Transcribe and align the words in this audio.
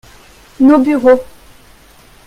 nos 0.59 0.83
bureaux. 0.83 1.21